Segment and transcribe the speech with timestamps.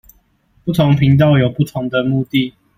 [0.65, 2.55] 不同頻道有不同的目的